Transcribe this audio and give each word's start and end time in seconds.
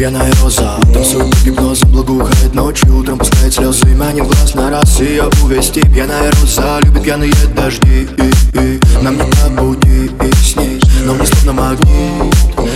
Я 0.00 0.10
на 0.10 0.20
роза, 0.42 0.78
танцую 0.94 1.32
гипноз 1.44 1.67
благоухает 2.08 2.54
ночью 2.54 2.96
Утром 2.96 3.18
пускает 3.18 3.54
слезы, 3.54 3.86
манит 3.94 4.24
глаз 4.24 4.54
на 4.54 4.70
раз 4.70 5.00
Ее 5.00 5.24
увести 5.44 5.80
Пьяная 5.80 6.30
роза 6.40 6.80
любит 6.80 7.02
пьяные 7.02 7.32
дожди. 7.54 8.08
И, 8.16 8.58
и, 8.58 8.80
Нам 9.02 9.16
не 9.16 9.24
по 9.24 9.62
пути 9.62 10.10
и 10.22 10.32
с 10.34 10.56
ней 10.56 10.80
Но 11.04 11.14
мне 11.14 11.26
словно 11.26 11.52
магнит 11.52 12.34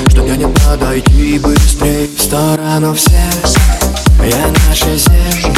Что 0.09 0.23
мне 0.23 0.37
не 0.37 0.47
подойти 0.47 1.39
быстрей 1.39 2.11
В 2.17 2.23
сторону 2.23 2.95
всех 2.95 3.33
Я 4.21 4.53
наша 4.69 4.97
земля 4.97 5.52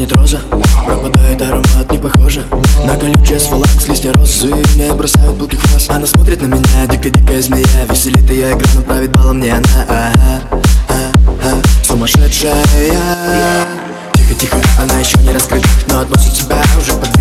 вянет 0.00 0.12
роза. 0.16 0.40
Пропадает 0.86 1.42
аромат, 1.42 1.90
не 1.90 1.98
похоже 1.98 2.44
На 2.84 2.96
колючий 2.96 3.38
с 3.38 3.88
листья 3.88 4.12
розы 4.12 4.52
Мне 4.74 4.92
бросают 4.92 5.38
пылкий 5.38 5.58
хвост 5.58 5.90
Она 5.90 6.06
смотрит 6.06 6.40
на 6.40 6.46
меня, 6.46 6.86
дико-дикая 6.90 7.40
змея. 7.42 7.86
Веселит 7.88 8.28
ее 8.30 8.52
игра, 8.52 8.66
но 8.74 8.82
правит 8.82 9.12
балом 9.12 9.38
мне 9.38 9.52
она. 9.52 9.62
Ага, 9.88 10.40
ага, 10.88 11.62
Сумасшедшая. 11.84 12.54
Тихо-тихо, 14.14 14.56
она 14.80 14.98
еще 14.98 15.18
не 15.18 15.32
раскрыта. 15.32 15.68
Но 15.88 16.00
относит 16.00 16.34
себя 16.34 16.62
уже 16.78 16.92
под 16.92 17.19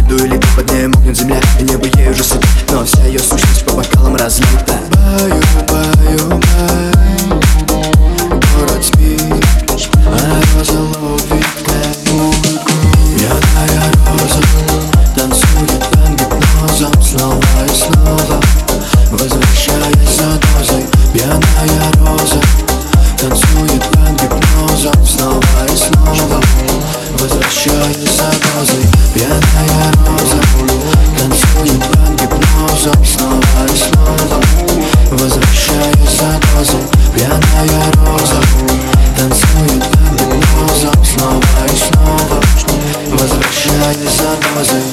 возвращаясь 43.59 44.09
за 44.17 44.31
дозой 44.55 44.83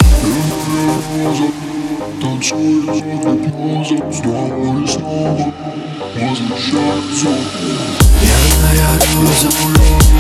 Танцует 2.21 3.22
под 3.22 3.41
гипнозом 3.41 4.12
Снова 4.12 4.82
и 4.82 4.87
снова 4.87 5.53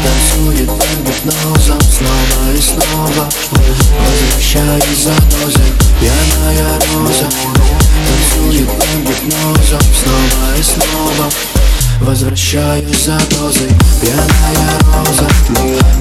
танцует 0.02 0.68
под 0.68 0.98
гипнозом 1.06 1.80
Снова 1.80 2.52
и 2.54 2.60
снова 2.60 3.28
Возвращаясь 4.06 5.02
за 5.02 5.14
дозой 5.30 5.72
Пьяная 6.00 6.78
роза 6.94 7.28
танцует 8.06 8.68
под 8.68 8.98
гипнозом 9.08 9.80
Снова 9.80 10.56
и 10.56 10.62
снова 10.62 11.55
Возвращаюсь 12.00 13.04
за 13.04 13.18
дозой. 13.30 13.70
Пьяная 14.00 14.78
роза. 14.94 15.28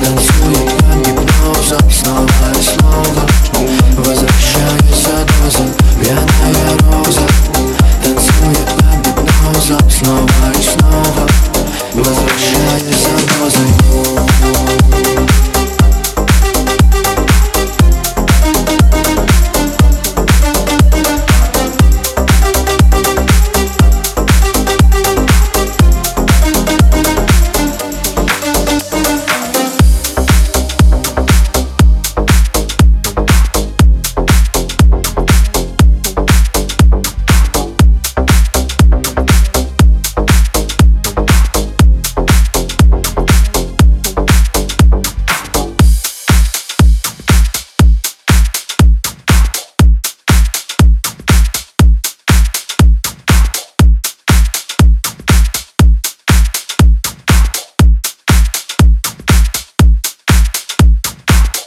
Танцует 0.04 0.78
под 0.78 1.06
гипнозом 1.06 1.92
Снова 1.92 2.28
и 2.52 2.64
снова 2.64 3.28